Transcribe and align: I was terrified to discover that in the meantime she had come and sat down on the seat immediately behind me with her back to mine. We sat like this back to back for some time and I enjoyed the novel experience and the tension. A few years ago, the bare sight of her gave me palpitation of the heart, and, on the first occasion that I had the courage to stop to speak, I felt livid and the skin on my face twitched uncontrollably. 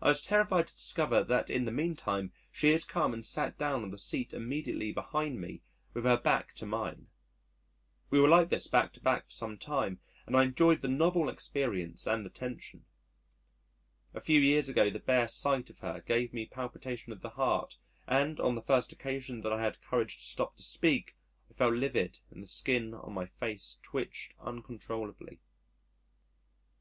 I 0.00 0.06
was 0.10 0.22
terrified 0.22 0.68
to 0.68 0.72
discover 0.74 1.24
that 1.24 1.50
in 1.50 1.64
the 1.64 1.72
meantime 1.72 2.30
she 2.52 2.68
had 2.68 2.86
come 2.86 3.12
and 3.12 3.26
sat 3.26 3.58
down 3.58 3.82
on 3.82 3.90
the 3.90 3.98
seat 3.98 4.32
immediately 4.32 4.92
behind 4.92 5.40
me 5.40 5.62
with 5.94 6.04
her 6.04 6.16
back 6.16 6.54
to 6.58 6.64
mine. 6.64 7.08
We 8.08 8.20
sat 8.20 8.28
like 8.30 8.48
this 8.50 8.68
back 8.68 8.92
to 8.92 9.00
back 9.00 9.24
for 9.24 9.32
some 9.32 9.58
time 9.58 9.98
and 10.28 10.36
I 10.36 10.44
enjoyed 10.44 10.80
the 10.80 10.86
novel 10.86 11.28
experience 11.28 12.06
and 12.06 12.24
the 12.24 12.30
tension. 12.30 12.84
A 14.14 14.20
few 14.20 14.38
years 14.40 14.68
ago, 14.68 14.90
the 14.90 15.00
bare 15.00 15.26
sight 15.26 15.68
of 15.70 15.80
her 15.80 16.02
gave 16.06 16.32
me 16.32 16.46
palpitation 16.46 17.12
of 17.12 17.20
the 17.22 17.30
heart, 17.30 17.78
and, 18.06 18.38
on 18.38 18.54
the 18.54 18.62
first 18.62 18.92
occasion 18.92 19.40
that 19.40 19.52
I 19.52 19.60
had 19.60 19.74
the 19.74 19.80
courage 19.80 20.18
to 20.18 20.22
stop 20.22 20.54
to 20.58 20.62
speak, 20.62 21.16
I 21.50 21.54
felt 21.54 21.74
livid 21.74 22.20
and 22.30 22.40
the 22.44 22.46
skin 22.46 22.94
on 22.94 23.12
my 23.12 23.26
face 23.26 23.80
twitched 23.82 24.34
uncontrollably. 24.38 25.40